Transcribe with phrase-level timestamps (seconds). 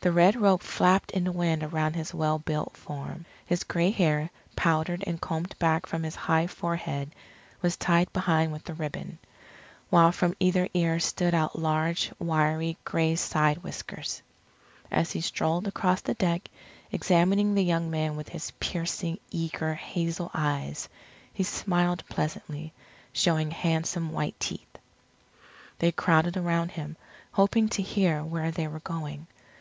[0.00, 3.24] The red robe flapped in the wind around his well built form.
[3.46, 7.14] His gray hair, powdered and combed back from his high forehead,
[7.62, 9.18] was tied behind with a ribbon.
[9.88, 14.22] While from either ear stood out large, wiry, gray side whiskers.
[14.90, 16.48] As he strolled across the deck,
[16.90, 20.88] examining the young men with his piercing, eager, hazel eyes,
[21.32, 22.72] he smiled pleasantly,
[23.12, 24.78] showing handsome white teeth.
[25.78, 26.96] They crowded around him,
[27.30, 29.28] hoping to hear where they were going.